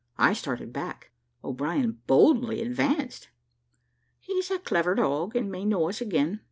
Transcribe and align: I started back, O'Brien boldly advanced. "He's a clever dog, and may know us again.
I 0.17 0.33
started 0.33 0.73
back, 0.73 1.11
O'Brien 1.43 1.99
boldly 2.07 2.59
advanced. 2.63 3.29
"He's 4.19 4.49
a 4.49 4.57
clever 4.57 4.95
dog, 4.95 5.35
and 5.35 5.51
may 5.51 5.63
know 5.63 5.89
us 5.89 6.01
again. 6.01 6.39